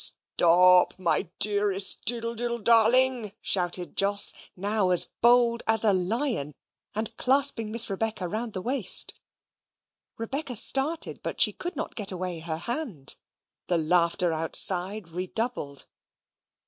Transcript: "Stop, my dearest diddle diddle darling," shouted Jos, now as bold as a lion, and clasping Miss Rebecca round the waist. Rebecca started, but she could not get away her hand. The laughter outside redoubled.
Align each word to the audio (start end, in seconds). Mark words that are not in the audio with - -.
"Stop, 0.35 0.97
my 0.97 1.29
dearest 1.37 2.05
diddle 2.05 2.33
diddle 2.33 2.57
darling," 2.57 3.33
shouted 3.39 3.95
Jos, 3.95 4.33
now 4.55 4.89
as 4.89 5.05
bold 5.21 5.61
as 5.67 5.83
a 5.83 5.93
lion, 5.93 6.55
and 6.95 7.15
clasping 7.17 7.71
Miss 7.71 7.87
Rebecca 7.87 8.27
round 8.27 8.53
the 8.53 8.63
waist. 8.63 9.13
Rebecca 10.17 10.55
started, 10.55 11.19
but 11.21 11.39
she 11.39 11.53
could 11.53 11.75
not 11.75 11.93
get 11.93 12.11
away 12.11 12.39
her 12.39 12.57
hand. 12.57 13.17
The 13.67 13.77
laughter 13.77 14.33
outside 14.33 15.09
redoubled. 15.09 15.85